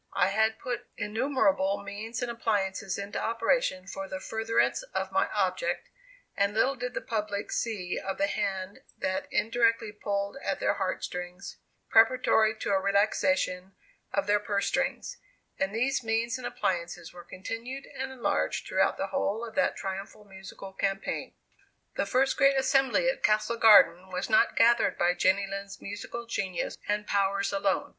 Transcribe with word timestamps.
I 0.15 0.29
had 0.29 0.57
put 0.57 0.87
innumerable 0.97 1.83
means 1.83 2.23
and 2.23 2.31
appliances 2.31 2.97
into 2.97 3.21
operation 3.23 3.85
for 3.85 4.07
the 4.07 4.19
furtherance 4.19 4.81
of 4.95 5.11
my 5.11 5.27
object, 5.27 5.89
and 6.35 6.55
little 6.55 6.73
did 6.75 6.95
the 6.95 7.01
public 7.01 7.51
see 7.51 7.99
of 7.99 8.17
the 8.17 8.25
hand 8.25 8.79
that 8.97 9.27
indirectly 9.29 9.91
pulled 9.91 10.37
at 10.43 10.59
their 10.59 10.73
heart 10.73 11.03
strings, 11.03 11.57
preparatory 11.87 12.55
to 12.61 12.71
a 12.71 12.79
relaxation 12.81 13.75
of 14.11 14.25
their 14.25 14.39
purse 14.39 14.65
strings; 14.65 15.17
and 15.59 15.71
these 15.75 16.03
means 16.03 16.39
and 16.39 16.47
appliances 16.47 17.13
were 17.13 17.23
continued 17.23 17.85
and 17.85 18.11
enlarged 18.11 18.65
throughout 18.65 18.97
the 18.97 19.09
whole 19.13 19.45
of 19.47 19.53
that 19.53 19.75
triumphal 19.75 20.25
musical 20.25 20.73
campaign. 20.73 21.35
The 21.95 22.07
first 22.07 22.37
great 22.37 22.57
assembly 22.57 23.07
at 23.07 23.21
Castle 23.21 23.57
Garden 23.57 24.09
was 24.09 24.31
not 24.31 24.55
gathered 24.57 24.97
by 24.97 25.13
Jenny 25.13 25.45
Lind's 25.45 25.79
musical 25.79 26.25
genius 26.25 26.75
and 26.87 27.05
powers 27.05 27.53
alone. 27.53 27.89